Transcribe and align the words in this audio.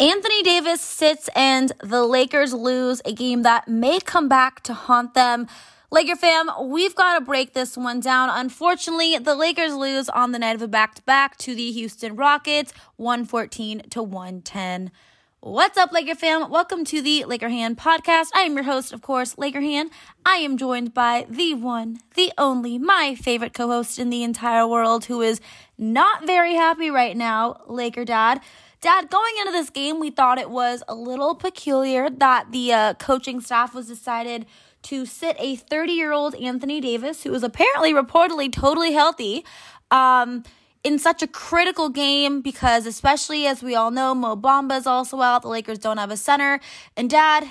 Anthony 0.00 0.44
Davis 0.44 0.80
sits 0.80 1.28
and 1.34 1.72
the 1.82 2.04
Lakers 2.06 2.54
lose 2.54 3.02
a 3.04 3.12
game 3.12 3.42
that 3.42 3.66
may 3.66 3.98
come 3.98 4.28
back 4.28 4.62
to 4.62 4.72
haunt 4.72 5.14
them. 5.14 5.48
Laker 5.90 6.14
fam, 6.14 6.48
we've 6.70 6.94
got 6.94 7.18
to 7.18 7.24
break 7.24 7.52
this 7.52 7.76
one 7.76 7.98
down. 7.98 8.30
Unfortunately, 8.30 9.18
the 9.18 9.34
Lakers 9.34 9.74
lose 9.74 10.08
on 10.08 10.30
the 10.30 10.38
night 10.38 10.54
of 10.54 10.62
a 10.62 10.68
back 10.68 10.94
to 10.94 11.02
back 11.02 11.36
to 11.38 11.52
the 11.52 11.72
Houston 11.72 12.14
Rockets, 12.14 12.72
114 12.94 13.82
to 13.90 14.00
110. 14.00 14.92
What's 15.40 15.76
up, 15.76 15.90
Laker 15.90 16.14
fam? 16.14 16.48
Welcome 16.48 16.84
to 16.84 17.02
the 17.02 17.24
Laker 17.24 17.48
Han 17.48 17.74
podcast. 17.74 18.28
I 18.34 18.42
am 18.42 18.54
your 18.54 18.64
host, 18.64 18.92
of 18.92 19.02
course, 19.02 19.36
Laker 19.36 19.60
Han. 19.60 19.90
I 20.24 20.36
am 20.36 20.56
joined 20.56 20.94
by 20.94 21.26
the 21.28 21.54
one, 21.54 21.98
the 22.14 22.32
only, 22.38 22.78
my 22.78 23.16
favorite 23.16 23.52
co 23.52 23.66
host 23.66 23.98
in 23.98 24.10
the 24.10 24.22
entire 24.22 24.66
world 24.66 25.06
who 25.06 25.22
is 25.22 25.40
not 25.76 26.24
very 26.24 26.54
happy 26.54 26.88
right 26.88 27.16
now, 27.16 27.62
Laker 27.66 28.04
Dad. 28.04 28.40
Dad, 28.80 29.10
going 29.10 29.32
into 29.40 29.50
this 29.50 29.70
game, 29.70 29.98
we 29.98 30.10
thought 30.10 30.38
it 30.38 30.50
was 30.50 30.84
a 30.86 30.94
little 30.94 31.34
peculiar 31.34 32.08
that 32.08 32.52
the 32.52 32.72
uh, 32.72 32.94
coaching 32.94 33.40
staff 33.40 33.74
was 33.74 33.88
decided 33.88 34.46
to 34.82 35.04
sit 35.04 35.36
a 35.40 35.56
30 35.56 35.92
year 35.92 36.12
old 36.12 36.36
Anthony 36.36 36.80
Davis, 36.80 37.24
who 37.24 37.32
was 37.32 37.42
apparently 37.42 37.92
reportedly 37.92 38.52
totally 38.52 38.92
healthy, 38.92 39.44
um, 39.90 40.44
in 40.84 40.96
such 40.98 41.22
a 41.22 41.26
critical 41.26 41.88
game 41.88 42.40
because, 42.40 42.86
especially 42.86 43.46
as 43.46 43.64
we 43.64 43.74
all 43.74 43.90
know, 43.90 44.14
Mo 44.14 44.36
Bamba 44.36 44.78
is 44.78 44.86
also 44.86 45.20
out. 45.20 45.42
The 45.42 45.48
Lakers 45.48 45.80
don't 45.80 45.98
have 45.98 46.12
a 46.12 46.16
center. 46.16 46.60
And 46.96 47.10
Dad, 47.10 47.48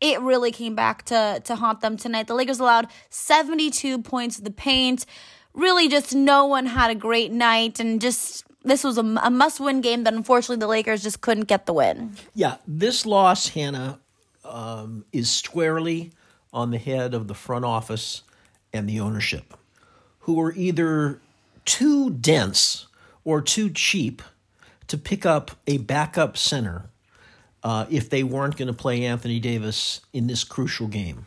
it 0.00 0.20
really 0.22 0.52
came 0.52 0.74
back 0.74 1.04
to, 1.04 1.42
to 1.44 1.56
haunt 1.56 1.82
them 1.82 1.98
tonight. 1.98 2.28
The 2.28 2.34
Lakers 2.34 2.60
allowed 2.60 2.88
72 3.10 3.98
points 4.02 4.38
of 4.38 4.44
the 4.44 4.50
paint. 4.50 5.04
Really, 5.52 5.88
just 5.88 6.14
no 6.14 6.46
one 6.46 6.66
had 6.66 6.90
a 6.90 6.94
great 6.94 7.30
night 7.30 7.78
and 7.78 8.00
just 8.00 8.45
this 8.70 8.84
was 8.84 8.98
a, 8.98 9.02
a 9.22 9.30
must 9.30 9.60
win 9.60 9.80
game 9.80 10.04
that 10.04 10.14
unfortunately 10.14 10.56
the 10.56 10.66
Lakers 10.66 11.02
just 11.02 11.20
couldn't 11.20 11.44
get 11.44 11.66
the 11.66 11.72
win. 11.72 12.16
Yeah, 12.34 12.56
this 12.66 13.06
loss, 13.06 13.48
Hannah, 13.48 14.00
um, 14.44 15.04
is 15.12 15.30
squarely 15.30 16.12
on 16.52 16.70
the 16.70 16.78
head 16.78 17.14
of 17.14 17.28
the 17.28 17.34
front 17.34 17.64
office 17.64 18.22
and 18.72 18.88
the 18.88 19.00
ownership, 19.00 19.54
who 20.20 20.40
are 20.40 20.52
either 20.54 21.20
too 21.64 22.10
dense 22.10 22.86
or 23.24 23.40
too 23.40 23.70
cheap 23.70 24.22
to 24.86 24.96
pick 24.96 25.26
up 25.26 25.52
a 25.66 25.78
backup 25.78 26.36
center 26.36 26.90
uh, 27.62 27.86
if 27.90 28.08
they 28.08 28.22
weren't 28.22 28.56
going 28.56 28.68
to 28.68 28.74
play 28.74 29.04
Anthony 29.04 29.40
Davis 29.40 30.00
in 30.12 30.26
this 30.28 30.44
crucial 30.44 30.86
game. 30.86 31.26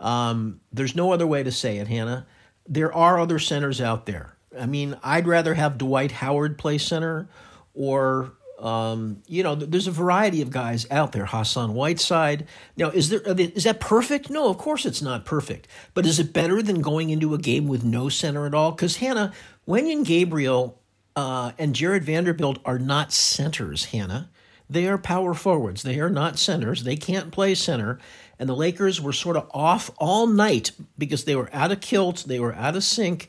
Um, 0.00 0.60
there's 0.72 0.96
no 0.96 1.12
other 1.12 1.26
way 1.26 1.42
to 1.42 1.52
say 1.52 1.78
it, 1.78 1.88
Hannah. 1.88 2.26
There 2.66 2.92
are 2.92 3.18
other 3.20 3.38
centers 3.38 3.80
out 3.80 4.06
there. 4.06 4.35
I 4.58 4.66
mean, 4.66 4.96
I'd 5.02 5.26
rather 5.26 5.54
have 5.54 5.78
Dwight 5.78 6.12
Howard 6.12 6.58
play 6.58 6.78
center 6.78 7.28
or 7.74 8.32
um, 8.58 9.22
you 9.26 9.42
know, 9.42 9.54
there's 9.54 9.86
a 9.86 9.92
variety 9.92 10.40
of 10.40 10.50
guys 10.50 10.86
out 10.90 11.12
there. 11.12 11.26
Hassan 11.26 11.74
Whiteside. 11.74 12.46
Now, 12.76 12.88
is 12.88 13.10
there 13.10 13.20
is 13.20 13.64
that 13.64 13.80
perfect? 13.80 14.30
No, 14.30 14.48
of 14.48 14.56
course 14.56 14.86
it's 14.86 15.02
not 15.02 15.26
perfect. 15.26 15.68
But 15.92 16.06
is 16.06 16.18
it 16.18 16.32
better 16.32 16.62
than 16.62 16.80
going 16.80 17.10
into 17.10 17.34
a 17.34 17.38
game 17.38 17.68
with 17.68 17.84
no 17.84 18.08
center 18.08 18.46
at 18.46 18.54
all? 18.54 18.72
Because 18.72 18.96
Hannah, 18.96 19.32
Wenyen 19.68 20.06
Gabriel 20.06 20.80
uh, 21.14 21.52
and 21.58 21.74
Jarred 21.74 22.04
Vanderbilt 22.04 22.58
are 22.64 22.78
not 22.78 23.12
centers. 23.12 23.86
Hannah, 23.86 24.30
they 24.70 24.86
are 24.88 24.98
power 24.98 25.34
forwards. 25.34 25.82
They 25.82 26.00
are 26.00 26.10
not 26.10 26.38
centers. 26.38 26.84
They 26.84 26.96
can't 26.96 27.32
play 27.32 27.54
center. 27.54 27.98
And 28.38 28.48
the 28.48 28.56
Lakers 28.56 29.00
were 29.00 29.12
sort 29.12 29.36
of 29.36 29.50
off 29.52 29.90
all 29.98 30.26
night 30.26 30.72
because 30.96 31.24
they 31.24 31.36
were 31.36 31.50
out 31.52 31.72
of 31.72 31.80
kilt. 31.80 32.24
They 32.26 32.40
were 32.40 32.54
out 32.54 32.76
of 32.76 32.84
sync 32.84 33.28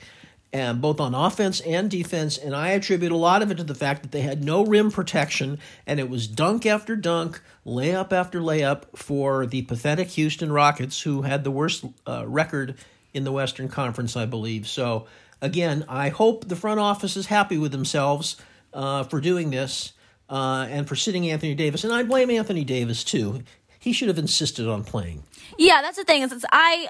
and 0.58 0.82
both 0.82 1.00
on 1.00 1.14
offense 1.14 1.60
and 1.62 1.92
defense. 1.92 2.36
And 2.36 2.56
I 2.56 2.70
attribute 2.70 3.12
a 3.12 3.16
lot 3.16 3.44
of 3.44 3.52
it 3.52 3.58
to 3.58 3.64
the 3.64 3.76
fact 3.76 4.02
that 4.02 4.12
they 4.12 4.22
had 4.22 4.44
no 4.44 4.66
rim 4.66 4.90
protection, 4.90 5.60
and 5.86 6.00
it 6.00 6.10
was 6.10 6.28
dunk 6.28 6.66
after 6.66 6.96
dunk, 6.96 7.40
layup 7.64 8.12
after 8.12 8.40
layup 8.40 8.86
for 8.96 9.46
the 9.46 9.62
pathetic 9.62 10.08
Houston 10.10 10.52
Rockets, 10.52 11.02
who 11.02 11.22
had 11.22 11.44
the 11.44 11.52
worst 11.52 11.86
uh, 12.08 12.26
record 12.28 12.74
in 13.14 13.24
the 13.24 13.32
Western 13.32 13.70
Conference, 13.70 14.18
I 14.18 14.26
believe. 14.26 14.68
So, 14.68 15.06
again, 15.44 15.86
I 15.88 16.10
hope 16.10 16.48
the 16.48 16.56
front 16.56 16.80
office 16.80 17.16
is 17.16 17.28
happy 17.28 17.60
with 17.60 17.72
themselves 17.72 18.38
uh, 18.74 19.04
for 19.04 19.22
doing 19.22 19.52
this 19.52 19.94
uh, 20.28 20.66
and 20.72 20.88
for 20.88 20.96
sitting 20.96 21.30
Anthony 21.30 21.54
Davis. 21.54 21.84
And 21.84 21.94
I 21.94 22.02
blame 22.02 22.32
Anthony 22.32 22.64
Davis, 22.64 23.04
too. 23.04 23.44
He 23.78 23.94
should 23.94 24.08
have 24.08 24.18
insisted 24.18 24.68
on 24.68 24.84
playing. 24.84 25.24
Yeah, 25.60 25.84
that's 25.84 25.98
the 25.98 26.04
thing. 26.04 26.24
Is 26.24 26.46
I 26.52 26.88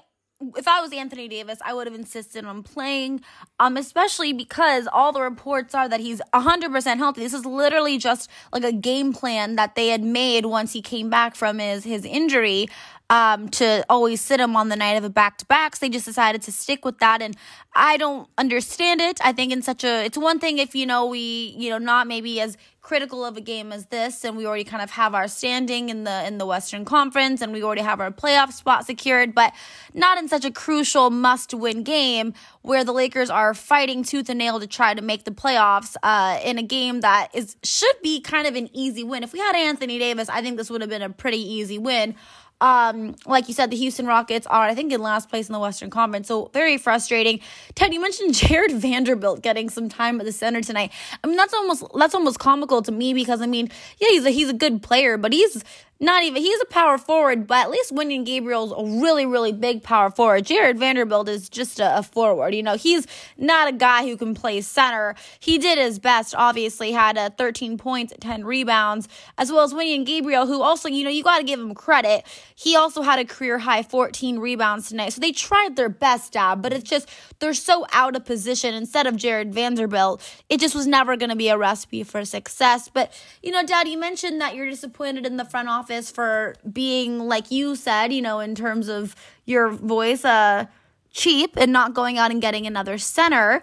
if 0.55 0.67
I 0.67 0.81
was 0.81 0.93
Anthony 0.93 1.27
Davis, 1.27 1.59
I 1.65 1.73
would 1.73 1.87
have 1.87 1.95
insisted 1.95 2.45
on 2.45 2.61
playing, 2.61 3.21
um, 3.59 3.75
especially 3.75 4.33
because 4.33 4.87
all 4.91 5.11
the 5.11 5.21
reports 5.21 5.73
are 5.73 5.89
that 5.89 5.99
he's 5.99 6.21
100% 6.33 6.97
healthy. 6.97 7.21
This 7.21 7.33
is 7.33 7.45
literally 7.45 7.97
just 7.97 8.29
like 8.53 8.63
a 8.63 8.71
game 8.71 9.13
plan 9.13 9.55
that 9.55 9.75
they 9.75 9.87
had 9.87 10.03
made 10.03 10.45
once 10.45 10.73
he 10.73 10.81
came 10.81 11.09
back 11.09 11.35
from 11.35 11.57
his, 11.57 11.83
his 11.83 12.05
injury 12.05 12.67
um, 13.09 13.49
to 13.49 13.83
always 13.89 14.21
sit 14.21 14.39
him 14.39 14.55
on 14.55 14.69
the 14.69 14.75
night 14.75 14.93
of 14.93 15.03
a 15.03 15.09
back 15.09 15.37
to 15.39 15.45
backs. 15.45 15.79
They 15.79 15.89
just 15.89 16.05
decided 16.05 16.41
to 16.43 16.51
stick 16.51 16.85
with 16.85 16.99
that. 16.99 17.21
And 17.21 17.35
I 17.73 17.97
don't 17.97 18.29
understand 18.37 19.01
it. 19.01 19.19
I 19.23 19.33
think 19.33 19.51
in 19.51 19.61
such 19.61 19.83
a, 19.83 20.05
it's 20.05 20.17
one 20.17 20.39
thing 20.39 20.59
if, 20.59 20.75
you 20.75 20.85
know, 20.85 21.07
we, 21.07 21.55
you 21.57 21.69
know, 21.69 21.77
not 21.77 22.05
maybe 22.05 22.39
as 22.41 22.57
critical 22.87 23.25
of 23.25 23.35
a 23.35 23.41
game 23.41 23.73
as 23.73 23.87
this 23.87 24.23
and 24.23 24.37
we 24.37 24.47
already 24.47 24.63
kind 24.63 24.81
of 24.81 24.89
have 24.91 25.13
our 25.13 25.27
standing 25.27 25.89
in 25.89 26.05
the 26.05 26.25
in 26.25 26.37
the 26.37 26.45
Western 26.45 26.85
Conference 26.85 27.41
and 27.41 27.51
we 27.51 27.61
already 27.61 27.81
have 27.81 27.99
our 27.99 28.11
playoff 28.11 28.53
spot 28.53 28.85
secured 28.85 29.35
but 29.35 29.51
not 29.93 30.17
in 30.17 30.29
such 30.29 30.45
a 30.45 30.51
crucial 30.51 31.09
must 31.09 31.53
win 31.53 31.83
game 31.83 32.33
where 32.61 32.85
the 32.85 32.93
Lakers 32.93 33.29
are 33.29 33.53
fighting 33.53 34.03
tooth 34.03 34.29
and 34.29 34.37
nail 34.37 34.57
to 34.57 34.67
try 34.67 34.93
to 34.93 35.01
make 35.01 35.25
the 35.25 35.31
playoffs 35.31 35.97
uh, 36.01 36.39
in 36.45 36.57
a 36.57 36.63
game 36.63 37.01
that 37.01 37.27
is 37.33 37.57
should 37.61 38.01
be 38.01 38.21
kind 38.21 38.47
of 38.47 38.55
an 38.55 38.69
easy 38.71 39.03
win. 39.03 39.21
If 39.21 39.33
we 39.33 39.39
had 39.39 39.53
Anthony 39.53 39.99
Davis 39.99 40.29
I 40.29 40.41
think 40.41 40.55
this 40.55 40.69
would 40.69 40.79
have 40.79 40.89
been 40.89 41.01
a 41.01 41.09
pretty 41.09 41.41
easy 41.41 41.77
win 41.77 42.15
um, 42.59 43.15
like 43.25 43.47
you 43.47 43.53
said, 43.53 43.69
the 43.69 43.77
Houston 43.77 44.07
Rockets 44.07 44.47
are, 44.47 44.63
I 44.63 44.73
think, 44.73 44.91
in 44.91 45.01
last 45.01 45.29
place 45.29 45.47
in 45.47 45.53
the 45.53 45.59
Western 45.59 45.89
Conference. 45.89 46.27
So 46.27 46.49
very 46.53 46.77
frustrating. 46.77 47.39
Ted, 47.75 47.93
you 47.93 48.01
mentioned 48.01 48.33
Jarred 48.33 48.71
Vanderbilt 48.71 49.41
getting 49.41 49.69
some 49.69 49.89
time 49.89 50.19
at 50.19 50.25
the 50.25 50.31
center 50.31 50.61
tonight. 50.61 50.91
I 51.23 51.27
mean, 51.27 51.37
that's 51.37 51.53
almost 51.53 51.83
that's 51.95 52.15
almost 52.15 52.39
comical 52.39 52.81
to 52.81 52.91
me 52.91 53.13
because 53.13 53.41
I 53.41 53.45
mean, 53.45 53.69
yeah, 53.99 54.09
he's 54.09 54.25
a 54.25 54.31
he's 54.31 54.49
a 54.49 54.53
good 54.53 54.81
player, 54.81 55.17
but 55.17 55.33
he's 55.33 55.63
not 55.99 56.23
even 56.23 56.41
he's 56.43 56.61
a 56.61 56.65
power 56.65 56.97
forward, 56.97 57.47
but 57.47 57.65
at 57.65 57.71
least 57.71 57.93
Wenyen 57.93 58.23
Gabriel's 58.23 58.71
a 58.71 59.01
really, 59.01 59.25
really 59.25 59.51
big 59.51 59.81
power 59.81 60.11
forward. 60.11 60.45
Jarred 60.45 60.77
Vanderbilt 60.77 61.27
is 61.27 61.49
just 61.49 61.79
a, 61.79 61.97
a, 61.97 62.03
forward. 62.03 62.53
You 62.53 62.61
know, 62.61 62.75
he's 62.75 63.07
not 63.37 63.67
a 63.67 63.71
guy 63.71 64.03
who 64.03 64.15
can 64.15 64.35
play 64.35 64.61
center. 64.61 65.15
He 65.39 65.57
did 65.57 65.79
his 65.79 65.97
best, 65.97 66.35
obviously, 66.37 66.91
had 66.91 67.17
a 67.17 67.21
uh, 67.21 67.29
13 67.31 67.77
points, 67.77 68.13
10 68.19 68.45
rebounds, 68.45 69.07
as 69.37 69.51
well 69.51 69.63
as 69.63 69.73
Wenyen 69.73 70.05
Gabriel, 70.05 70.45
who 70.45 70.61
also, 70.61 70.87
you 70.87 71.03
know, 71.03 71.09
you 71.09 71.23
got 71.23 71.39
to 71.39 71.43
give 71.43 71.59
him 71.59 71.73
credit. 71.73 72.25
He 72.55 72.75
also 72.75 73.01
had 73.01 73.17
a 73.19 73.25
career 73.25 73.57
high 73.57 73.83
14 73.83 74.37
rebounds 74.37 74.89
tonight. 74.89 75.13
So 75.13 75.21
they 75.21 75.31
tried 75.31 75.75
their 75.75 75.89
best, 75.89 76.33
Dad, 76.33 76.61
but 76.61 76.73
it's 76.73 76.87
just 76.87 77.09
they're 77.39 77.53
so 77.55 77.87
out 77.91 78.15
of 78.15 78.23
position. 78.23 78.75
Instead 78.75 79.07
of 79.07 79.15
Jarred 79.15 79.51
Vanderbilt, 79.53 80.21
it 80.47 80.59
just 80.59 80.75
was 80.75 80.85
never 80.85 81.17
going 81.17 81.29
to 81.29 81.35
be 81.35 81.49
a 81.49 81.57
recipe 81.57 82.03
for 82.03 82.23
success. 82.23 82.87
But, 82.87 83.11
you 83.41 83.51
know, 83.51 83.65
Dad, 83.65 83.87
you 83.87 83.97
mentioned 83.97 84.39
that 84.41 84.55
you're 84.55 84.69
disappointed 84.69 85.25
in 85.25 85.37
the 85.37 85.45
front 85.45 85.69
office 85.69 85.86
office 85.87 86.11
for 86.11 86.53
being 86.71 87.19
like 87.27 87.49
you 87.49 87.75
said, 87.75 88.11
you 88.11 88.21
know, 88.21 88.39
in 88.39 88.55
terms 88.55 88.89
of 88.89 89.15
your 89.45 89.69
voice, 89.69 90.25
uh, 90.25 90.65
cheap 91.11 91.55
and 91.55 91.71
not 91.71 91.93
going 91.93 92.17
out 92.17 92.29
and 92.29 92.41
getting 92.41 92.67
another 92.67 92.97
center. 92.97 93.61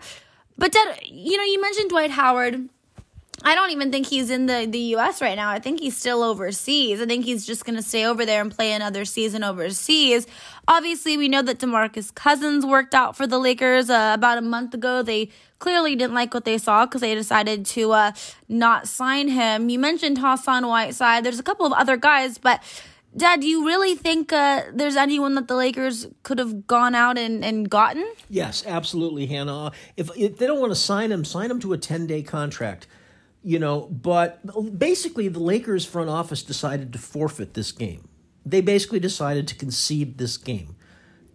But 0.57 0.73
Dad, 0.73 1.01
you 1.05 1.37
know, 1.37 1.45
you 1.45 1.61
mentioned 1.61 1.91
Dwight 1.91 2.13
Howard. 2.13 2.69
I 3.45 3.55
don't 3.55 3.71
even 3.71 3.93
think 3.93 4.07
he's 4.07 4.31
in 4.31 4.47
the, 4.47 4.67
the 4.69 4.79
US 4.97 5.21
right 5.21 5.37
now. 5.37 5.51
I 5.51 5.59
think 5.59 5.79
he's 5.79 5.97
still 5.97 6.23
overseas. 6.23 7.01
I 7.01 7.07
think 7.07 7.27
he's 7.27 7.45
just 7.45 7.67
going 7.67 7.77
to 7.77 7.83
stay 7.83 8.07
over 8.07 8.25
there 8.25 8.41
and 8.41 8.51
play 8.51 8.73
another 8.73 9.05
season 9.05 9.45
overseas. 9.45 10.27
Obviously, 10.67 11.19
we 11.19 11.29
know 11.29 11.43
that 11.43 11.59
DeMarcus 11.59 12.15
Cousins 12.15 12.65
worked 12.65 12.95
out 12.95 13.17
for 13.17 13.27
the 13.27 13.39
Lakers 13.39 13.91
uh, 13.91 14.13
about 14.15 14.39
a 14.39 14.43
month 14.43 14.73
ago. 14.73 15.03
They 15.03 15.29
clearly 15.59 15.95
didn't 15.95 16.15
like 16.15 16.33
what 16.33 16.47
they 16.47 16.57
saw 16.57 16.87
because 16.87 17.03
they 17.03 17.15
decided 17.15 17.67
to 17.67 17.93
uh, 17.93 18.13
not 18.49 18.89
sign 18.89 19.29
him. 19.29 19.69
You 19.69 19.79
mentioned 19.79 20.19
Hassan 20.19 20.67
Whiteside. 20.67 21.23
There's 21.23 21.39
a 21.39 21.45
couple 21.45 21.67
of 21.67 21.75
other 21.75 21.99
guys, 21.99 22.39
but 22.39 22.63
Dad, 23.17 23.41
do 23.43 23.47
you 23.47 23.65
really 23.65 23.95
think 23.95 24.33
uh, 24.33 24.63
there's 24.73 24.97
anyone 24.97 25.35
that 25.35 25.47
the 25.47 25.55
Lakers 25.55 26.09
could 26.25 26.39
have 26.39 26.67
gone 26.67 26.95
out 26.95 27.17
and, 27.17 27.45
and 27.45 27.71
gotten? 27.71 28.11
Yes, 28.29 28.65
absolutely, 28.67 29.27
Hannah. 29.27 29.71
If, 29.97 30.11
if 30.17 30.39
they 30.39 30.47
don't 30.47 30.61
want 30.61 30.73
to 30.73 30.77
sign 30.77 31.13
him, 31.13 31.25
sign 31.25 31.51
him 31.51 31.61
to 31.61 31.75
a 31.75 31.79
10 31.79 32.07
day 32.07 32.23
contract. 32.23 32.89
You 33.47 33.59
know, 33.59 33.83
but 33.83 34.41
basically, 34.79 35.29
the 35.29 35.39
Lakers 35.39 35.85
front 35.85 36.09
office 36.09 36.43
decided 36.43 36.95
to 36.95 36.99
forfeit 36.99 37.53
this 37.53 37.73
game. 37.73 38.09
They 38.47 38.63
basically 38.63 39.01
decided 39.01 39.47
to 39.49 39.55
concede 39.55 40.17
this 40.17 40.39
game. 40.39 40.77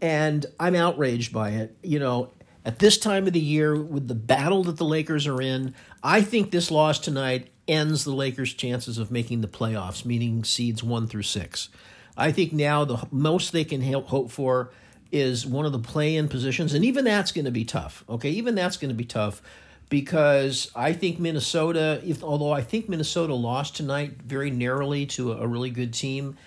And 0.01 0.47
I'm 0.59 0.73
outraged 0.73 1.31
by 1.31 1.51
it. 1.51 1.77
You 1.83 1.99
know, 1.99 2.31
at 2.65 2.79
this 2.79 2.97
time 2.97 3.27
of 3.27 3.33
the 3.33 3.39
year 3.39 3.79
with 3.79 4.07
the 4.07 4.15
battle 4.15 4.63
that 4.63 4.77
the 4.77 4.85
Lakers 4.85 5.27
are 5.27 5.39
in, 5.39 5.75
I 6.01 6.21
think 6.21 6.49
this 6.49 6.71
loss 6.71 6.97
tonight 6.97 7.51
ends 7.67 8.05
the 8.05 8.13
Lakers' 8.13 8.55
chances 8.55 8.97
of 8.97 9.11
making 9.11 9.41
the 9.41 9.47
playoffs, 9.47 10.03
meaning 10.03 10.43
seeds 10.43 10.83
one 10.83 11.05
through 11.05 11.23
six. 11.23 11.69
I 12.17 12.31
think 12.31 12.51
now 12.51 12.85
the 12.85 13.07
most 13.11 13.51
they 13.51 13.63
can 13.63 13.81
hope 13.81 14.31
for 14.31 14.71
is 15.11 15.45
one 15.45 15.65
of 15.65 15.71
the 15.71 15.79
play 15.79 16.15
in 16.15 16.27
positions, 16.27 16.73
and 16.73 16.83
even 16.83 17.05
that's 17.05 17.31
going 17.31 17.45
to 17.45 17.51
be 17.51 17.65
tough. 17.65 18.03
Okay, 18.09 18.31
even 18.31 18.55
that's 18.55 18.77
going 18.77 18.89
to 18.89 18.95
be 18.95 19.05
tough. 19.05 19.41
Because 19.89 20.71
I 20.75 20.93
think 20.93 21.19
Minnesota, 21.19 22.01
if 22.05 22.23
although 22.23 22.51
I 22.51 22.61
think 22.61 22.87
Minnesota 22.87 23.33
lost 23.33 23.75
tonight 23.75 24.21
very 24.21 24.51
narrowly 24.51 25.07
to 25.07 25.33
a, 25.33 25.37
a 25.37 25.47
really 25.47 25.71
good 25.71 25.93
team, 25.93 26.37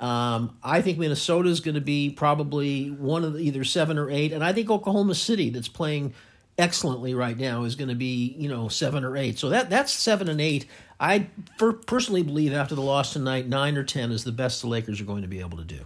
um, 0.00 0.56
I 0.62 0.82
think 0.82 0.98
Minnesota 0.98 1.48
is 1.48 1.60
going 1.60 1.74
to 1.74 1.80
be 1.80 2.10
probably 2.10 2.90
one 2.90 3.24
of 3.24 3.34
the, 3.34 3.38
either 3.40 3.64
seven 3.64 3.98
or 3.98 4.10
eight, 4.10 4.32
and 4.32 4.42
I 4.42 4.52
think 4.52 4.70
Oklahoma 4.70 5.14
City, 5.14 5.50
that's 5.50 5.68
playing 5.68 6.14
excellently 6.58 7.14
right 7.14 7.36
now, 7.36 7.64
is 7.64 7.76
going 7.76 7.88
to 7.88 7.94
be 7.94 8.34
you 8.38 8.48
know 8.48 8.68
seven 8.68 9.04
or 9.04 9.16
eight. 9.16 9.38
So 9.38 9.50
that 9.50 9.70
that's 9.70 9.92
seven 9.92 10.28
and 10.28 10.40
eight. 10.40 10.66
I 10.98 11.28
personally 11.86 12.22
believe 12.22 12.54
after 12.54 12.74
the 12.74 12.82
loss 12.82 13.12
tonight, 13.12 13.46
nine 13.46 13.76
or 13.76 13.84
ten 13.84 14.10
is 14.10 14.24
the 14.24 14.32
best 14.32 14.62
the 14.62 14.68
Lakers 14.68 15.00
are 15.00 15.04
going 15.04 15.22
to 15.22 15.28
be 15.28 15.40
able 15.40 15.58
to 15.58 15.64
do. 15.64 15.80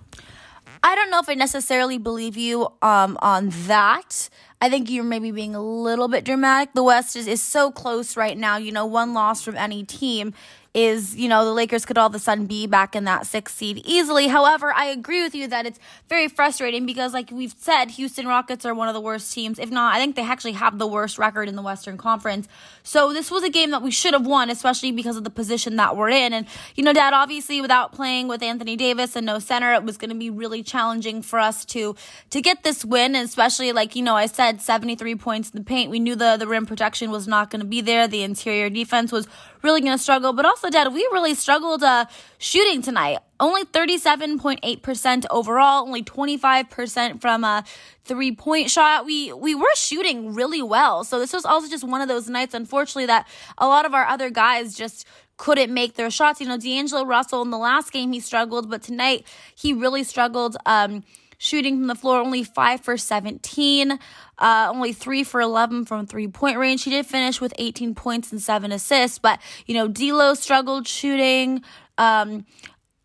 I 0.83 0.95
don't 0.95 1.11
know 1.11 1.19
if 1.19 1.29
I 1.29 1.35
necessarily 1.35 1.99
believe 1.99 2.37
you 2.37 2.69
um, 2.81 3.19
on 3.21 3.51
that. 3.67 4.31
I 4.63 4.71
think 4.71 4.91
you're 4.91 5.05
maybe 5.05 5.31
being 5.31 5.55
a 5.55 5.63
little 5.63 6.09
bit 6.09 6.25
dramatic. 6.25 6.73
The 6.75 6.83
West 6.83 7.17
is, 7.17 7.27
is 7.27 7.43
so 7.43 7.71
close 7.71 8.17
right 8.17 8.37
now. 8.37 8.57
You 8.57 8.73
know, 8.73 8.87
one 8.87 9.13
loss 9.13 9.43
from 9.43 9.57
any 9.57 9.85
team 9.85 10.33
is, 10.73 11.17
you 11.17 11.29
know, 11.29 11.45
the 11.45 11.53
Lakers 11.53 11.85
could 11.85 11.99
all 11.99 12.07
of 12.07 12.15
a 12.15 12.19
sudden 12.21 12.47
be 12.47 12.67
back 12.67 12.95
in 12.95 13.03
that 13.05 13.27
sixth 13.27 13.57
seed 13.57 13.83
easily. 13.85 14.29
However, 14.29 14.73
I 14.73 14.87
agree 14.87 15.21
with 15.23 15.35
you 15.35 15.49
that 15.49 15.67
it's 15.67 15.81
very 16.09 16.29
frustrating 16.29 16.87
because, 16.87 17.13
like 17.13 17.31
we've 17.33 17.55
said, 17.59 17.91
Houston 17.93 18.29
Rockets 18.29 18.65
are 18.65 18.73
one 18.73 18.87
of 18.87 18.95
the 18.95 19.01
worst 19.01 19.33
teams. 19.33 19.59
If 19.59 19.71
not, 19.71 19.95
I 19.95 19.99
think 19.99 20.15
they 20.15 20.23
actually 20.23 20.53
have 20.53 20.79
the 20.79 20.87
worst 20.87 21.19
record 21.19 21.49
in 21.49 21.57
the 21.57 21.63
Western 21.63 21.97
Conference. 21.97 22.47
So 22.85 23.13
this 23.13 23.33
was 23.33 23.43
a 23.43 23.51
game 23.51 23.73
that 23.73 23.83
we 23.83 23.91
should 23.91 24.13
have 24.13 24.25
won, 24.25 24.49
especially 24.49 24.93
because 24.93 25.17
of 25.17 25.25
the 25.25 25.31
position 25.31 25.75
that 25.77 25.97
we're 25.97 26.11
in. 26.11 26.33
And, 26.33 26.47
you 26.77 26.85
know, 26.85 26.93
Dad, 26.93 27.15
obviously 27.15 27.61
without 27.61 27.93
playing 27.93 28.29
with 28.29 28.41
Anthony 28.41 28.77
Davis 28.77 29.17
and 29.17 29.27
no 29.27 29.41
center, 29.41 29.75
it 29.75 29.83
was 29.83 29.97
going 29.97 30.11
to 30.11 30.17
be 30.17 30.31
really 30.31 30.63
challenging 30.63 31.21
for 31.21 31.41
us 31.41 31.65
to, 31.67 31.97
to 32.31 32.41
get 32.41 32.63
this 32.63 32.85
win. 32.85 33.17
Especially, 33.17 33.73
like, 33.73 33.97
you 33.97 34.03
know, 34.03 34.15
I 34.15 34.27
said 34.27 34.61
73 34.61 35.17
points 35.17 35.51
in 35.51 35.59
the 35.59 35.65
paint. 35.65 35.91
We 35.91 35.99
knew 35.99 36.15
the, 36.15 36.37
the 36.37 36.47
rim 36.47 36.65
protection 36.65 37.11
was 37.11 37.27
not 37.27 37.51
going 37.51 37.61
to 37.61 37.67
be 37.67 37.81
there. 37.81 38.07
The 38.07 38.23
interior 38.23 38.71
defense 38.71 39.11
was 39.11 39.27
really 39.63 39.81
going 39.81 39.97
to 39.97 40.03
struggle. 40.03 40.33
But 40.33 40.47
also, 40.63 40.69
Dad, 40.71 40.93
we 40.93 41.09
really 41.11 41.33
struggled 41.33 41.83
uh, 41.83 42.05
shooting 42.37 42.83
tonight. 42.83 43.21
Only 43.39 43.65
37.8% 43.65 45.25
overall, 45.31 45.87
only 45.87 46.03
25% 46.03 47.19
from 47.23 47.45
a 47.45 47.65
three 48.05 48.33
point 48.33 48.69
shot. 48.69 49.07
We, 49.07 49.33
we 49.33 49.55
were 49.55 49.75
shooting 49.75 50.35
really 50.35 50.61
well. 50.61 51.03
So 51.05 51.19
this 51.19 51.33
was 51.33 51.47
also 51.47 51.67
just 51.71 51.83
one 51.83 52.03
of 52.03 52.09
those 52.09 52.29
nights, 52.29 52.53
unfortunately, 52.53 53.07
that 53.07 53.27
a 53.57 53.67
lot 53.67 53.87
of 53.87 53.95
our 53.95 54.05
other 54.05 54.29
guys 54.29 54.75
just 54.75 55.07
couldn't 55.39 55.73
make 55.73 55.95
their 55.95 56.11
shots. 56.11 56.43
You 56.43 56.49
know, 56.49 56.59
D'Angelo 56.59 57.07
Russell 57.07 57.41
in 57.41 57.49
the 57.49 57.57
last 57.57 57.91
game, 57.91 58.13
he 58.13 58.21
struggled, 58.21 58.69
but 58.69 58.83
tonight 58.83 59.27
he 59.55 59.73
really 59.73 60.05
struggled. 60.05 60.59
Um, 60.67 61.05
shooting 61.43 61.79
from 61.79 61.87
the 61.87 61.95
floor, 61.95 62.19
only 62.21 62.45
5 62.45 62.83
for 62.83 62.99
17, 62.99 63.99
uh, 64.39 64.69
only 64.71 64.93
3 64.93 65.25
for 65.25 65.41
11 65.41 65.87
from 65.87 66.07
three 66.07 66.29
point 66.29 66.59
range. 66.59 66.85
He 66.85 66.91
did 66.91 67.07
finish 67.07 67.41
with 67.41 67.55
18 67.59 67.95
points 67.95 68.31
and 68.31 68.43
7 68.43 68.71
assists, 68.71 69.19
but, 69.19 69.41
you 69.67 69.73
know, 69.73 69.89
D'Lo 69.89 70.35
struggled 70.35 70.87
shooting. 70.87 71.63
Um, 71.97 72.45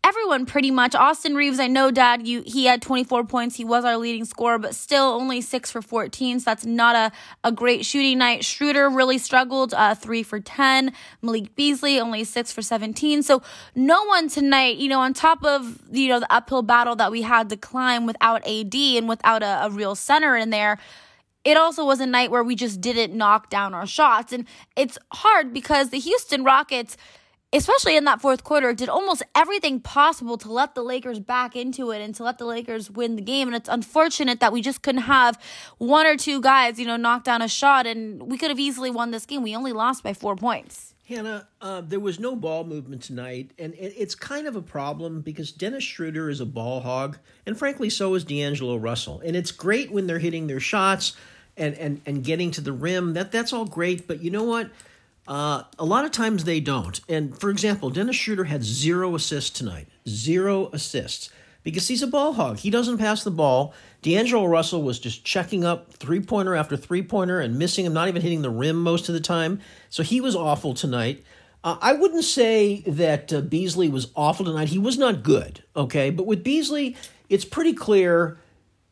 everyone 0.06 0.46
pretty 0.46 0.70
much. 0.70 0.94
Austin 0.94 1.34
Reaves, 1.34 1.58
I 1.58 1.66
know, 1.66 1.90
Dad, 1.90 2.28
you 2.28 2.44
he 2.46 2.66
had 2.66 2.80
24 2.80 3.24
points. 3.24 3.56
He 3.56 3.64
was 3.64 3.84
our 3.84 3.96
leading 3.96 4.24
scorer, 4.24 4.56
but 4.56 4.72
still 4.76 5.06
only 5.06 5.40
six 5.40 5.68
for 5.72 5.82
14. 5.82 6.38
So 6.38 6.44
that's 6.44 6.64
not 6.64 6.94
a, 6.94 7.12
a 7.42 7.50
great 7.50 7.84
shooting 7.84 8.18
night. 8.18 8.44
Schroeder 8.44 8.88
really 8.88 9.18
struggled, 9.18 9.74
uh, 9.74 9.96
three 9.96 10.22
for 10.22 10.38
10. 10.38 10.92
Malik 11.22 11.56
Beasley 11.56 11.98
only 11.98 12.22
six 12.22 12.52
for 12.52 12.62
17. 12.62 13.24
So 13.24 13.42
no 13.74 14.04
one 14.04 14.28
tonight, 14.28 14.76
you 14.76 14.88
know, 14.88 15.00
on 15.00 15.12
top 15.12 15.44
of 15.44 15.80
you 15.90 16.08
know 16.08 16.20
the 16.20 16.32
uphill 16.32 16.62
battle 16.62 16.94
that 16.96 17.10
we 17.10 17.22
had 17.22 17.48
to 17.50 17.56
climb 17.56 18.06
without 18.06 18.46
AD 18.46 18.74
and 18.74 19.08
without 19.08 19.42
a, 19.42 19.66
a 19.66 19.70
real 19.70 19.96
center 19.96 20.36
in 20.36 20.50
there 20.50 20.78
it 21.44 21.56
also 21.56 21.84
was 21.84 22.00
a 22.00 22.06
night 22.06 22.32
where 22.32 22.42
we 22.42 22.56
just 22.56 22.80
didn't 22.80 23.16
knock 23.16 23.50
down 23.50 23.72
our 23.72 23.86
shots. 23.86 24.32
And 24.32 24.46
it's 24.74 24.98
hard 25.12 25.52
because 25.52 25.90
the 25.90 25.98
Houston 26.00 26.42
Rockets, 26.42 26.96
especially 27.56 27.96
in 27.96 28.04
that 28.04 28.20
fourth 28.20 28.44
quarter, 28.44 28.72
did 28.72 28.88
almost 28.88 29.22
everything 29.34 29.80
possible 29.80 30.36
to 30.38 30.52
let 30.52 30.74
the 30.74 30.82
Lakers 30.82 31.18
back 31.18 31.56
into 31.56 31.90
it 31.90 32.00
and 32.00 32.14
to 32.14 32.22
let 32.22 32.38
the 32.38 32.44
Lakers 32.44 32.90
win 32.90 33.16
the 33.16 33.22
game. 33.22 33.48
And 33.48 33.56
it's 33.56 33.68
unfortunate 33.68 34.40
that 34.40 34.52
we 34.52 34.62
just 34.62 34.82
couldn't 34.82 35.02
have 35.02 35.40
one 35.78 36.06
or 36.06 36.16
two 36.16 36.40
guys, 36.40 36.78
you 36.78 36.86
know, 36.86 36.96
knock 36.96 37.24
down 37.24 37.42
a 37.42 37.48
shot, 37.48 37.86
and 37.86 38.22
we 38.22 38.38
could 38.38 38.50
have 38.50 38.58
easily 38.58 38.90
won 38.90 39.10
this 39.10 39.26
game. 39.26 39.42
We 39.42 39.56
only 39.56 39.72
lost 39.72 40.02
by 40.02 40.14
four 40.14 40.36
points. 40.36 40.94
Hannah, 41.08 41.46
uh, 41.60 41.82
there 41.82 42.00
was 42.00 42.18
no 42.18 42.34
ball 42.34 42.64
movement 42.64 43.02
tonight, 43.02 43.52
and 43.60 43.74
it's 43.78 44.16
kind 44.16 44.48
of 44.48 44.56
a 44.56 44.62
problem 44.62 45.20
because 45.20 45.52
Dennis 45.52 45.84
Schroeder 45.84 46.28
is 46.28 46.40
a 46.40 46.46
ball 46.46 46.80
hog, 46.80 47.18
and 47.46 47.56
frankly, 47.56 47.90
so 47.90 48.14
is 48.14 48.24
D'Angelo 48.24 48.76
Russell. 48.76 49.20
And 49.24 49.36
it's 49.36 49.52
great 49.52 49.92
when 49.92 50.08
they're 50.08 50.18
hitting 50.18 50.48
their 50.48 50.58
shots 50.58 51.16
and, 51.56 51.74
and, 51.76 52.00
and 52.06 52.24
getting 52.24 52.50
to 52.52 52.60
the 52.60 52.72
rim. 52.72 53.14
That 53.14 53.30
that's 53.30 53.52
all 53.52 53.66
great, 53.66 54.08
but 54.08 54.20
you 54.20 54.32
know 54.32 54.42
what? 54.42 54.70
Uh, 55.28 55.64
a 55.78 55.84
lot 55.84 56.04
of 56.04 56.12
times 56.12 56.44
they 56.44 56.60
don't. 56.60 57.00
And 57.08 57.38
for 57.38 57.50
example, 57.50 57.90
Dennis 57.90 58.16
Schroeder 58.16 58.44
had 58.44 58.62
zero 58.62 59.14
assists 59.14 59.50
tonight. 59.50 59.88
Zero 60.08 60.70
assists. 60.72 61.30
Because 61.62 61.88
he's 61.88 62.02
a 62.02 62.06
ball 62.06 62.34
hog. 62.34 62.58
He 62.58 62.70
doesn't 62.70 62.98
pass 62.98 63.24
the 63.24 63.30
ball. 63.32 63.74
D'Angelo 64.02 64.46
Russell 64.46 64.84
was 64.84 65.00
just 65.00 65.24
checking 65.24 65.64
up 65.64 65.92
three 65.94 66.20
pointer 66.20 66.54
after 66.54 66.76
three 66.76 67.02
pointer 67.02 67.40
and 67.40 67.58
missing 67.58 67.84
him, 67.84 67.92
not 67.92 68.06
even 68.06 68.22
hitting 68.22 68.42
the 68.42 68.50
rim 68.50 68.80
most 68.80 69.08
of 69.08 69.14
the 69.14 69.20
time. 69.20 69.60
So 69.90 70.04
he 70.04 70.20
was 70.20 70.36
awful 70.36 70.74
tonight. 70.74 71.24
Uh, 71.64 71.76
I 71.80 71.94
wouldn't 71.94 72.22
say 72.22 72.82
that 72.86 73.32
uh, 73.32 73.40
Beasley 73.40 73.88
was 73.88 74.12
awful 74.14 74.46
tonight. 74.46 74.68
He 74.68 74.78
was 74.78 74.96
not 74.96 75.24
good, 75.24 75.64
okay? 75.74 76.10
But 76.10 76.26
with 76.26 76.44
Beasley, 76.44 76.96
it's 77.28 77.44
pretty 77.44 77.72
clear, 77.72 78.38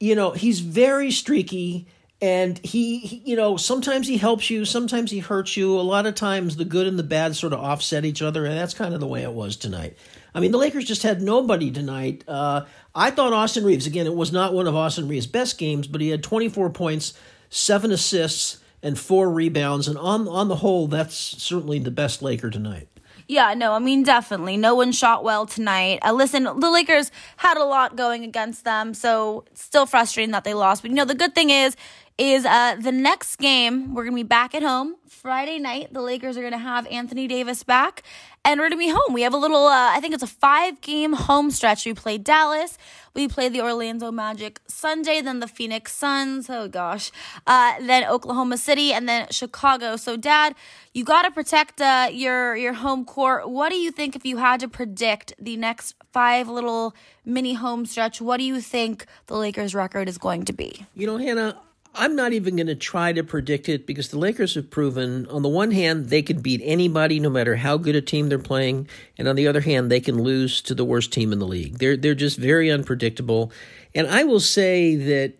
you 0.00 0.16
know, 0.16 0.32
he's 0.32 0.58
very 0.58 1.12
streaky 1.12 1.86
and 2.24 2.56
he, 2.64 3.00
he, 3.00 3.22
you 3.26 3.36
know 3.36 3.58
sometimes 3.58 4.08
he 4.08 4.16
helps 4.16 4.48
you 4.48 4.64
sometimes 4.64 5.10
he 5.10 5.18
hurts 5.18 5.58
you 5.58 5.78
a 5.78 5.82
lot 5.82 6.06
of 6.06 6.14
times 6.14 6.56
the 6.56 6.64
good 6.64 6.86
and 6.86 6.98
the 6.98 7.02
bad 7.02 7.36
sort 7.36 7.52
of 7.52 7.60
offset 7.60 8.06
each 8.06 8.22
other 8.22 8.46
and 8.46 8.56
that's 8.56 8.72
kind 8.72 8.94
of 8.94 9.00
the 9.00 9.06
way 9.06 9.22
it 9.22 9.32
was 9.32 9.56
tonight 9.56 9.94
i 10.34 10.40
mean 10.40 10.50
the 10.50 10.56
lakers 10.56 10.86
just 10.86 11.02
had 11.02 11.20
nobody 11.20 11.70
tonight 11.70 12.24
uh, 12.26 12.64
i 12.94 13.10
thought 13.10 13.34
austin 13.34 13.62
reaves 13.62 13.86
again 13.86 14.06
it 14.06 14.14
was 14.14 14.32
not 14.32 14.54
one 14.54 14.66
of 14.66 14.74
austin 14.74 15.06
reaves 15.06 15.26
best 15.26 15.58
games 15.58 15.86
but 15.86 16.00
he 16.00 16.08
had 16.08 16.22
24 16.22 16.70
points 16.70 17.12
seven 17.50 17.92
assists 17.92 18.56
and 18.82 18.98
four 18.98 19.30
rebounds 19.30 19.86
and 19.86 19.98
on 19.98 20.26
on 20.26 20.48
the 20.48 20.56
whole 20.56 20.86
that's 20.86 21.14
certainly 21.14 21.78
the 21.78 21.90
best 21.90 22.22
laker 22.22 22.48
tonight 22.48 22.88
yeah, 23.26 23.54
no, 23.54 23.72
I 23.72 23.78
mean, 23.78 24.02
definitely. 24.02 24.58
No 24.58 24.74
one 24.74 24.92
shot 24.92 25.24
well 25.24 25.46
tonight. 25.46 26.00
Uh, 26.02 26.12
listen, 26.12 26.44
the 26.44 26.70
Lakers 26.70 27.10
had 27.38 27.56
a 27.56 27.64
lot 27.64 27.96
going 27.96 28.22
against 28.22 28.64
them, 28.64 28.92
so 28.92 29.44
still 29.54 29.86
frustrating 29.86 30.32
that 30.32 30.44
they 30.44 30.52
lost. 30.52 30.82
But, 30.82 30.90
you 30.90 30.96
know, 30.96 31.06
the 31.06 31.14
good 31.14 31.34
thing 31.34 31.48
is, 31.48 31.74
is 32.16 32.44
uh, 32.44 32.76
the 32.76 32.92
next 32.92 33.36
game. 33.36 33.92
We're 33.92 34.04
going 34.04 34.12
to 34.12 34.22
be 34.22 34.28
back 34.28 34.54
at 34.54 34.62
home 34.62 34.94
Friday 35.08 35.58
night. 35.58 35.92
The 35.92 36.00
Lakers 36.00 36.36
are 36.36 36.40
going 36.40 36.52
to 36.52 36.58
have 36.58 36.86
Anthony 36.86 37.26
Davis 37.26 37.64
back, 37.64 38.04
and 38.44 38.60
we're 38.60 38.68
going 38.68 38.78
to 38.78 38.86
be 38.86 38.88
home. 38.88 39.12
We 39.12 39.22
have 39.22 39.34
a 39.34 39.38
little, 39.38 39.66
uh, 39.66 39.90
I 39.90 39.98
think 40.00 40.14
it's 40.14 40.22
a 40.22 40.28
five 40.28 40.80
game 40.80 41.12
home 41.12 41.50
stretch. 41.50 41.84
We 41.84 41.92
play 41.92 42.18
Dallas, 42.18 42.78
we 43.14 43.26
play 43.26 43.48
the 43.48 43.60
Orlando 43.62 44.12
Magic 44.12 44.60
Sunday, 44.68 45.22
then 45.22 45.40
the 45.40 45.48
Phoenix 45.48 45.92
Suns. 45.92 46.48
Oh 46.48 46.68
gosh, 46.68 47.10
uh, 47.48 47.74
then 47.80 48.04
Oklahoma 48.04 48.58
City, 48.58 48.92
and 48.92 49.08
then 49.08 49.26
Chicago. 49.30 49.96
So, 49.96 50.16
Dad, 50.16 50.54
you 50.92 51.02
got 51.04 51.22
to 51.22 51.32
protect 51.32 51.80
uh, 51.80 52.10
your 52.12 52.54
your 52.54 52.74
home 52.74 53.04
court. 53.04 53.50
What 53.50 53.70
do 53.70 53.76
you 53.76 53.90
think 53.90 54.14
if 54.14 54.24
you 54.24 54.36
had 54.36 54.60
to 54.60 54.68
predict 54.68 55.34
the 55.40 55.56
next 55.56 55.96
five 56.12 56.48
little 56.48 56.94
mini 57.24 57.54
home 57.54 57.86
stretch? 57.86 58.20
What 58.20 58.36
do 58.36 58.44
you 58.44 58.60
think 58.60 59.06
the 59.26 59.36
Lakers' 59.36 59.74
record 59.74 60.08
is 60.08 60.16
going 60.16 60.44
to 60.44 60.52
be? 60.52 60.86
You 60.94 61.08
know, 61.08 61.16
Hannah. 61.16 61.58
I'm 61.94 62.16
not 62.16 62.32
even 62.32 62.56
going 62.56 62.66
to 62.66 62.74
try 62.74 63.12
to 63.12 63.22
predict 63.22 63.68
it 63.68 63.86
because 63.86 64.08
the 64.08 64.18
Lakers 64.18 64.54
have 64.56 64.70
proven, 64.70 65.26
on 65.28 65.42
the 65.42 65.48
one 65.48 65.70
hand, 65.70 66.08
they 66.08 66.22
can 66.22 66.40
beat 66.40 66.60
anybody 66.64 67.20
no 67.20 67.30
matter 67.30 67.56
how 67.56 67.76
good 67.76 67.94
a 67.94 68.02
team 68.02 68.28
they're 68.28 68.38
playing, 68.38 68.88
and 69.16 69.28
on 69.28 69.36
the 69.36 69.46
other 69.46 69.60
hand, 69.60 69.90
they 69.90 70.00
can 70.00 70.22
lose 70.22 70.60
to 70.62 70.74
the 70.74 70.84
worst 70.84 71.12
team 71.12 71.32
in 71.32 71.38
the 71.38 71.46
league. 71.46 71.78
They're 71.78 71.96
they're 71.96 72.14
just 72.14 72.36
very 72.36 72.70
unpredictable, 72.70 73.52
and 73.94 74.08
I 74.08 74.24
will 74.24 74.40
say 74.40 74.96
that 74.96 75.34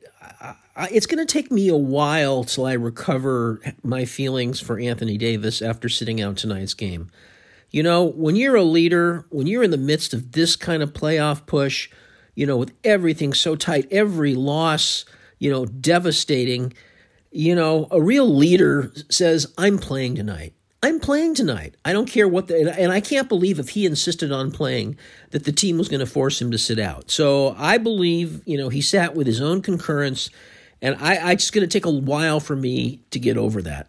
I, 0.76 0.88
it's 0.90 1.06
going 1.06 1.25
to 1.25 1.32
take 1.32 1.50
me 1.50 1.68
a 1.68 1.76
while 1.76 2.44
till 2.44 2.66
I 2.66 2.73
recover 2.73 3.61
my 3.82 4.04
feelings 4.04 4.61
for 4.61 4.78
Anthony 4.78 5.16
Davis 5.16 5.62
after 5.62 5.88
sitting 5.88 6.20
out 6.20 6.37
tonight's 6.37 6.75
game. 6.75 7.11
You 7.70 7.82
know, 7.82 8.04
when 8.04 8.37
you're 8.37 8.56
a 8.56 8.62
leader, 8.62 9.26
when 9.30 9.46
you're 9.46 9.62
in 9.62 9.70
the 9.70 9.76
midst 9.76 10.14
of 10.14 10.32
this 10.32 10.56
kind 10.56 10.82
of 10.82 10.92
playoff 10.92 11.46
push, 11.46 11.90
you 12.34 12.46
know, 12.46 12.56
with 12.56 12.73
everything 12.84 13.34
so 13.34 13.56
tight, 13.56 13.88
every 13.90 14.34
loss 14.34 15.04
you 15.45 15.51
know, 15.51 15.67
devastating. 15.67 16.73
You 17.31 17.55
know, 17.55 17.87
a 17.91 18.01
real 18.01 18.35
leader 18.35 18.91
says, 19.11 19.53
I'm 19.59 19.77
playing 19.79 20.15
tonight. 20.15 20.55
I'm 20.83 21.01
playing 21.01 21.35
tonight. 21.35 21.75
I 21.85 21.93
don't 21.93 22.09
care 22.09 22.27
what 22.27 22.49
the, 22.49 22.75
and 22.79 22.91
I 22.91 23.01
can't 23.01 23.29
believe 23.29 23.59
if 23.59 23.69
he 23.71 23.85
insisted 23.85 24.33
on 24.33 24.51
playing 24.51 24.97
that 25.33 25.45
the 25.45 25.53
team 25.53 25.77
was 25.77 25.89
going 25.89 26.01
to 26.01 26.07
force 26.07 26.41
him 26.41 26.51
to 26.51 26.57
sit 26.57 26.79
out. 26.79 27.11
So 27.11 27.55
I 27.59 27.77
believe, 27.77 28.43
you 28.47 28.57
know, 28.57 28.71
he 28.71 28.81
sat 28.81 29.15
with 29.15 29.27
his 29.27 29.41
own 29.41 29.61
concurrence, 29.61 30.31
and 30.81 30.97
I, 30.99 31.31
I 31.31 31.35
just 31.35 31.53
going 31.53 31.67
to 31.67 31.73
take 31.73 31.85
a 31.85 31.91
while 31.91 32.41
for 32.41 32.57
me 32.57 33.01
to 33.11 33.19
get 33.19 33.37
over 33.37 33.61
that. 33.63 33.89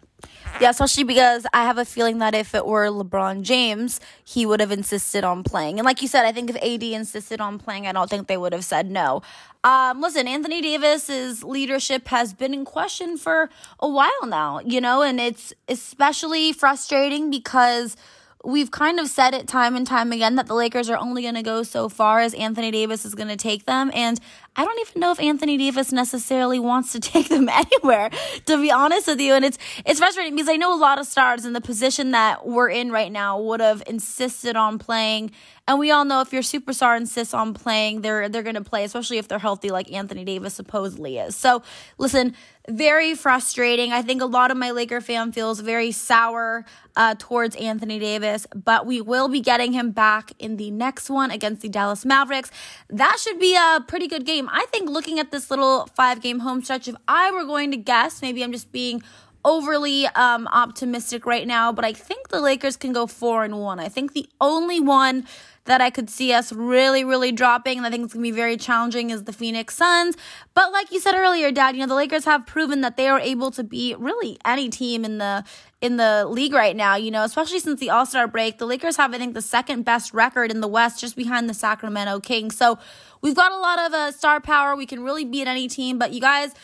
Yeah, 0.58 0.70
especially 0.70 1.04
because 1.04 1.46
I 1.52 1.64
have 1.64 1.76
a 1.76 1.84
feeling 1.84 2.16
that 2.18 2.34
if 2.34 2.54
it 2.54 2.64
were 2.64 2.86
LeBron 2.86 3.42
James, 3.42 4.00
he 4.24 4.46
would 4.46 4.60
have 4.60 4.72
insisted 4.72 5.22
on 5.22 5.42
playing. 5.42 5.78
And 5.78 5.84
like 5.84 6.00
you 6.00 6.08
said, 6.08 6.24
I 6.24 6.32
think 6.32 6.48
if 6.48 6.56
AD 6.56 6.82
insisted 6.82 7.42
on 7.42 7.58
playing, 7.58 7.86
I 7.86 7.92
don't 7.92 8.08
think 8.08 8.26
they 8.26 8.38
would 8.38 8.54
have 8.54 8.64
said 8.64 8.90
no. 8.90 9.20
Um, 9.64 10.00
listen, 10.00 10.26
Anthony 10.26 10.62
Davis's 10.62 11.44
leadership 11.44 12.08
has 12.08 12.32
been 12.32 12.54
in 12.54 12.64
question 12.64 13.18
for 13.18 13.50
a 13.80 13.88
while 13.88 14.26
now, 14.26 14.60
you 14.60 14.80
know, 14.80 15.02
and 15.02 15.20
it's 15.20 15.52
especially 15.68 16.54
frustrating 16.54 17.30
because 17.30 17.94
we've 18.42 18.70
kind 18.70 19.00
of 19.00 19.08
said 19.08 19.34
it 19.34 19.48
time 19.48 19.76
and 19.76 19.86
time 19.86 20.12
again 20.12 20.36
that 20.36 20.46
the 20.46 20.54
Lakers 20.54 20.88
are 20.88 20.96
only 20.96 21.22
going 21.22 21.34
to 21.34 21.42
go 21.42 21.64
so 21.64 21.88
far 21.88 22.20
as 22.20 22.32
Anthony 22.34 22.70
Davis 22.70 23.04
is 23.04 23.14
going 23.14 23.28
to 23.28 23.36
take 23.36 23.66
them. 23.66 23.90
And 23.92 24.20
I 24.58 24.64
don't 24.64 24.80
even 24.80 25.00
know 25.00 25.12
if 25.12 25.20
Anthony 25.20 25.58
Davis 25.58 25.92
necessarily 25.92 26.58
wants 26.58 26.92
to 26.92 27.00
take 27.12 27.28
them 27.28 27.48
anywhere, 27.48 28.10
to 28.46 28.60
be 28.60 28.70
honest 28.72 29.06
with 29.06 29.20
you. 29.20 29.34
And 29.34 29.44
it's, 29.44 29.58
it's 29.84 30.00
frustrating 30.00 30.34
because 30.34 30.48
I 30.48 30.56
know 30.56 30.74
a 30.74 30.80
lot 30.80 30.98
of 30.98 31.06
stars 31.06 31.44
in 31.44 31.52
the 31.52 31.60
position 31.60 32.12
that 32.12 32.46
we're 32.46 32.70
in 32.70 32.90
right 32.90 33.12
now 33.12 33.40
would 33.40 33.60
have 33.60 33.82
insisted 33.86 34.56
on 34.56 34.78
playing. 34.78 35.32
And 35.68 35.78
we 35.78 35.90
all 35.90 36.04
know 36.04 36.20
if 36.20 36.32
your 36.32 36.42
superstar 36.42 36.96
insists 36.96 37.34
on 37.34 37.52
playing, 37.52 38.00
they're, 38.00 38.28
they're 38.28 38.44
going 38.44 38.54
to 38.54 38.62
play, 38.62 38.84
especially 38.84 39.18
if 39.18 39.26
they're 39.28 39.38
healthy 39.38 39.70
like 39.70 39.92
Anthony 39.92 40.24
Davis 40.24 40.54
supposedly 40.54 41.18
is. 41.18 41.34
So 41.34 41.62
listen, 41.98 42.34
very 42.68 43.14
frustrating. 43.14 43.92
I 43.92 44.02
think 44.02 44.22
a 44.22 44.26
lot 44.26 44.50
of 44.50 44.56
my 44.56 44.70
Laker 44.70 45.00
fan 45.00 45.32
feels 45.32 45.60
very 45.60 45.92
sour 45.92 46.64
uh, 46.96 47.14
towards 47.18 47.54
Anthony 47.56 47.98
Davis, 47.98 48.46
but 48.54 48.86
we 48.86 49.00
will 49.00 49.28
be 49.28 49.40
getting 49.40 49.72
him 49.72 49.90
back 49.90 50.32
in 50.38 50.56
the 50.56 50.70
next 50.70 51.10
one 51.10 51.30
against 51.30 51.62
the 51.62 51.68
Dallas 51.68 52.04
Mavericks. 52.04 52.50
That 52.88 53.18
should 53.20 53.38
be 53.38 53.54
a 53.54 53.84
pretty 53.86 54.08
good 54.08 54.24
game. 54.24 54.45
I 54.52 54.66
think 54.72 54.88
looking 54.90 55.18
at 55.18 55.30
this 55.30 55.50
little 55.50 55.86
five 55.94 56.20
game 56.20 56.40
home 56.40 56.62
stretch, 56.62 56.88
if 56.88 56.96
I 57.08 57.30
were 57.30 57.44
going 57.44 57.70
to 57.70 57.76
guess, 57.76 58.22
maybe 58.22 58.42
I'm 58.42 58.52
just 58.52 58.72
being 58.72 59.02
overly 59.44 60.06
um, 60.08 60.48
optimistic 60.48 61.24
right 61.24 61.46
now, 61.46 61.72
but 61.72 61.84
I 61.84 61.92
think 61.92 62.28
the 62.28 62.40
Lakers 62.40 62.76
can 62.76 62.92
go 62.92 63.06
four 63.06 63.44
and 63.44 63.60
one. 63.60 63.78
I 63.78 63.88
think 63.88 64.12
the 64.12 64.28
only 64.40 64.80
one 64.80 65.26
that 65.66 65.80
I 65.80 65.90
could 65.90 66.08
see 66.08 66.32
us 66.32 66.52
really, 66.52 67.04
really 67.04 67.32
dropping, 67.32 67.78
and 67.78 67.86
I 67.86 67.90
think 67.90 68.04
it's 68.04 68.14
gonna 68.14 68.22
be 68.22 68.30
very 68.30 68.56
challenging, 68.56 69.10
is 69.10 69.24
the 69.24 69.32
Phoenix 69.32 69.76
Suns. 69.76 70.16
But 70.54 70.72
like 70.72 70.90
you 70.90 70.98
said 70.98 71.14
earlier, 71.14 71.52
Dad, 71.52 71.76
you 71.76 71.82
know 71.82 71.86
the 71.86 71.94
Lakers 71.94 72.24
have 72.24 72.46
proven 72.46 72.80
that 72.80 72.96
they 72.96 73.08
are 73.08 73.20
able 73.20 73.50
to 73.52 73.62
beat 73.62 73.98
really 73.98 74.38
any 74.44 74.68
team 74.68 75.04
in 75.04 75.18
the 75.18 75.44
in 75.80 75.96
the 75.96 76.26
league 76.26 76.54
right 76.54 76.74
now. 76.74 76.96
You 76.96 77.10
know, 77.10 77.24
especially 77.24 77.58
since 77.60 77.78
the 77.78 77.90
All 77.90 78.06
Star 78.06 78.26
break, 78.26 78.58
the 78.58 78.66
Lakers 78.66 78.96
have 78.96 79.14
I 79.14 79.18
think 79.18 79.34
the 79.34 79.42
second 79.42 79.84
best 79.84 80.14
record 80.14 80.50
in 80.50 80.60
the 80.60 80.68
West, 80.68 81.00
just 81.00 81.16
behind 81.16 81.48
the 81.48 81.54
Sacramento 81.54 82.20
Kings. 82.20 82.56
So 82.56 82.78
we've 83.20 83.36
got 83.36 83.52
a 83.52 83.58
lot 83.58 83.78
of 83.78 83.92
uh, 83.92 84.12
star 84.12 84.40
power. 84.40 84.74
We 84.74 84.86
can 84.86 85.02
really 85.02 85.24
beat 85.24 85.46
any 85.46 85.68
team. 85.68 85.98
But 85.98 86.12
you 86.12 86.20
guys. 86.20 86.54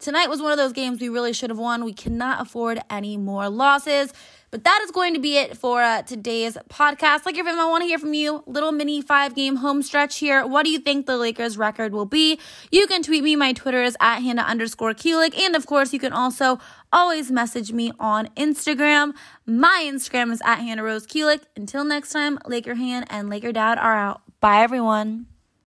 Tonight 0.00 0.28
was 0.28 0.42
one 0.42 0.52
of 0.52 0.58
those 0.58 0.72
games 0.72 1.00
we 1.00 1.08
really 1.08 1.32
should 1.32 1.48
have 1.48 1.58
won. 1.58 1.82
We 1.82 1.94
cannot 1.94 2.42
afford 2.42 2.78
any 2.90 3.16
more 3.16 3.48
losses. 3.48 4.12
But 4.54 4.62
that 4.62 4.82
is 4.84 4.92
going 4.92 5.14
to 5.14 5.18
be 5.18 5.36
it 5.36 5.56
for 5.56 5.82
uh, 5.82 6.02
today's 6.02 6.56
podcast. 6.68 7.26
Like, 7.26 7.36
if 7.36 7.44
I 7.44 7.68
want 7.68 7.82
to 7.82 7.88
hear 7.88 7.98
from 7.98 8.14
you, 8.14 8.44
little 8.46 8.70
mini 8.70 9.02
five 9.02 9.34
game 9.34 9.56
home 9.56 9.82
stretch 9.82 10.18
here. 10.18 10.46
What 10.46 10.62
do 10.64 10.70
you 10.70 10.78
think 10.78 11.06
the 11.06 11.16
Lakers 11.16 11.58
record 11.58 11.92
will 11.92 12.06
be? 12.06 12.38
You 12.70 12.86
can 12.86 13.02
tweet 13.02 13.24
me. 13.24 13.34
My 13.34 13.52
Twitter 13.52 13.82
is 13.82 13.96
at 14.00 14.20
Hannah 14.20 14.42
underscore 14.42 14.94
Kulik. 14.94 15.36
And 15.36 15.56
of 15.56 15.66
course, 15.66 15.92
you 15.92 15.98
can 15.98 16.12
also 16.12 16.60
always 16.92 17.32
message 17.32 17.72
me 17.72 17.90
on 17.98 18.28
Instagram. 18.36 19.14
My 19.44 19.90
Instagram 19.92 20.30
is 20.30 20.40
at 20.44 20.60
Hannah 20.60 20.84
Rose 20.84 21.04
Kulik. 21.04 21.40
Until 21.56 21.82
next 21.82 22.10
time, 22.10 22.38
Laker 22.46 22.76
Han 22.76 23.02
and 23.10 23.28
Laker 23.28 23.50
Dad 23.50 23.76
are 23.78 23.96
out. 23.96 24.20
Bye, 24.38 24.62
everyone. 24.62 25.33